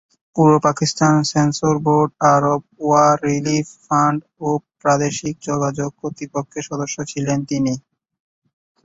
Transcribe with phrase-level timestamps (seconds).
[0.35, 4.49] পূর্ব Pakistan censor board, Arab war relief fund ও
[4.81, 7.73] প্রাদেশিক যোগাযোগ কর্তৃপক্ষের সদস্য ছিলেন তিনি।